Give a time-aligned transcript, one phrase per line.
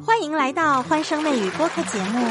[0.00, 2.26] 欢迎来到欢声妹语播客节目，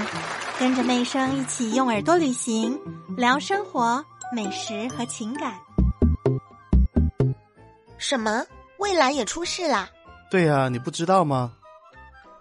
[0.59, 2.77] 跟着妹声一起用耳朵旅行，
[3.15, 4.03] 聊生活、
[4.35, 5.53] 美食和情感。
[7.99, 8.43] 什么？
[8.79, 9.87] 蔚来也出事啦？
[10.31, 11.53] 对呀、你不知道吗？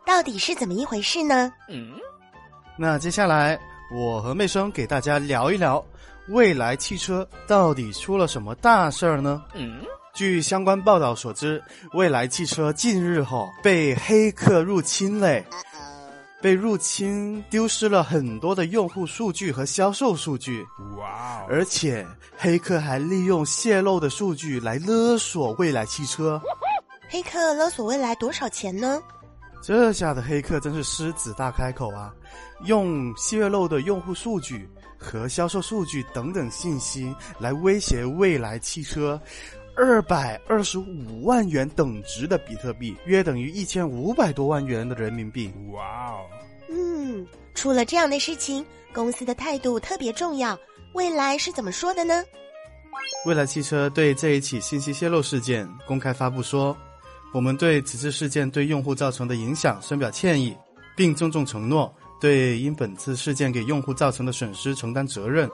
[0.07, 1.53] 到底是怎么一回事呢？
[1.69, 1.93] 嗯
[2.79, 3.61] 那接下来
[3.95, 5.85] 我和妹生给大家聊一聊，
[6.29, 9.45] 蔚来汽车到底出了什么大事儿呢？
[10.21, 11.63] 据相关报道所知，
[11.93, 15.43] 蔚来汽车近日后被黑客入侵嘞，
[16.43, 20.63] 被入侵，丢失了很多的用户数据和销售数据。
[20.99, 21.47] 哇哦！
[21.49, 22.07] 而且
[22.37, 26.39] 黑客还利用泄露的数据来勒索蔚来汽车。
[27.09, 29.01] 黑客勒索蔚来多少钱呢？
[29.63, 32.13] 这下的黑客真是狮子大开口啊！
[32.67, 39.19] 用泄露的用户数据和销售数据等等信息来威胁蔚来汽车，
[39.83, 45.51] 二百二十五万元等值的比特币，约等于一千五百多万元的人民币。
[45.73, 46.27] 哇哦！
[46.69, 50.59] 嗯，出了这样的事情，公司的态度特别重要。
[50.93, 52.23] 未来是怎么说的呢？
[53.25, 56.77] 蔚来汽车对这一起信息泄露事件公开发布说
[57.33, 60.55] ：“我们对此次事件对用户造成的影响深表歉意，
[60.95, 65.49] 并郑重承诺对因本次事件给用户造成的损失承担责任。”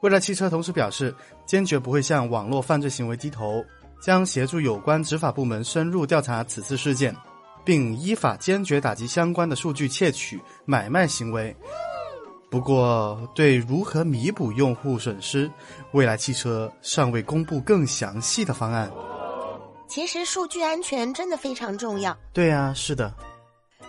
[0.00, 1.14] 蔚来汽车同时表示，
[1.46, 3.64] 坚决不会向网络犯罪行为低头，
[4.00, 7.16] 将协助有关执法部门深入调查此次事件，
[7.64, 11.56] 并依法坚决打击相关的数据窃取、买卖行为。
[12.48, 15.50] 不过，对如何弥补用户损失，
[15.92, 18.90] 蔚来汽车尚未公布更详细的方案。
[19.88, 22.16] 其实数据安全真的非常重要。
[22.32, 23.12] 对啊、是的，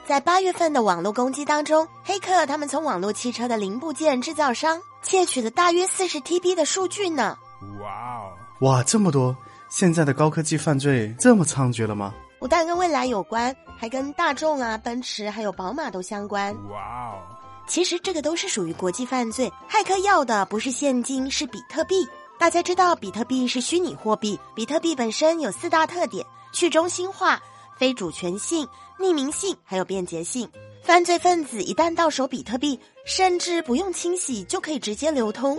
[0.07, 7.37] 在八月份的网络攻击当中，黑客他们从网络汽车的零部件制造商窃取了大约四十 TB 的数据呢。
[7.81, 8.31] 哇哦！
[8.61, 9.35] 哇，这么多！
[9.67, 12.13] 现在的高科技犯罪这么猖獗了吗？
[12.39, 16.55] 不但跟未来有关，还跟大众啊、奔驰还有宝马都相关。
[16.69, 16.79] 哇
[17.11, 17.19] 哦！
[17.67, 22.07] 其实这个都是属于国际犯罪，骇客要的不是现金，是比特币。
[22.39, 27.41] 大家知道，比特币是虚拟货币，比特币本身有四大特点：去中心化、
[27.77, 28.67] 非主权性、
[28.99, 30.49] 匿名性，还有便捷性。
[30.83, 35.57] 犯罪分子一旦到手比特币，甚至不用清洗就可以直接流通，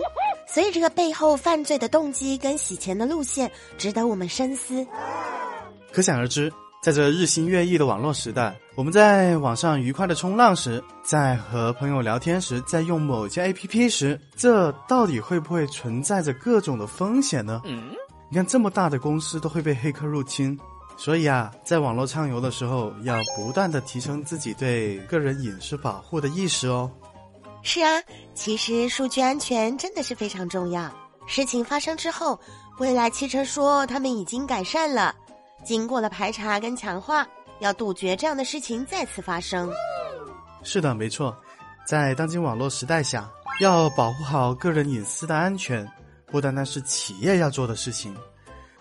[0.51, 4.85] 所以这个背后犯罪的动机跟洗钱的路线值得我们深思。
[5.91, 17.61] 可想而知，在这日新月异的网络时代，我们在网上愉快的冲浪时，在和朋友聊天时，在用某些 APP 时，这到底会不会存在着各种的风险呢？
[18.31, 20.59] 你看，这么大的公司都会被黑客入侵，
[20.99, 26.91] 所以啊，在网络畅游的时候，要不断的提升自己对个人隐私保护的意识哦。
[27.63, 30.93] 是啊，其实数据安全真的是非常重要。
[31.25, 32.37] 事情发生之后，
[32.79, 35.15] 未来汽车说他们已经改善了，
[35.63, 37.25] 经过了排查跟强化，
[37.59, 39.71] 要杜绝这样的事情再次发生。
[40.63, 41.33] 是的，没错，
[41.85, 43.29] 在当今网络时代下，
[43.61, 45.89] 要保护好个人隐私的安全，
[46.25, 48.13] 不单单是企业要做的事情，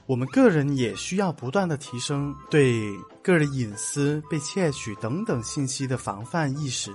[0.08, 2.82] 我们个人也需要不断的提升对
[3.22, 6.90] 个人隐私被窃取等等信息的防范意识。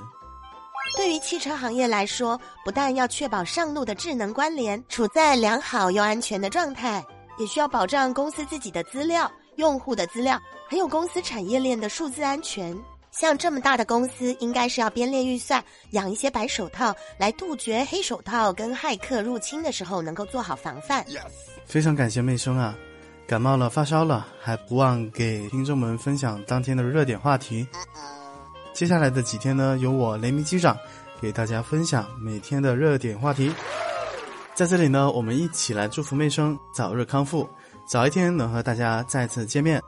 [0.97, 7.05] 对于汽车行业来说，不但要确保上路的智能关联处在良好又安全的状态，
[7.37, 12.75] 也需要保障公司自己的资料、用户的资料，还有公司产业链的数字安全。
[13.11, 21.05] 像这么大的公司，应该是要编列预算，养一些白手套，来杜绝黑手套跟骇客入侵的时候能够做好防范。
[21.63, 22.75] 非常感谢妹生啊，
[23.27, 27.67] 感冒了发烧了，还不忘给听众们分享当天的热点话题。
[28.73, 30.77] 接下来的几天呢，由我雷鸣机长
[31.21, 33.51] 给大家分享每天的热点话题。
[34.53, 37.49] 在这里呢，我们一起来祝福妹生早日康复，
[37.87, 39.81] 早一天能和大家再次见面。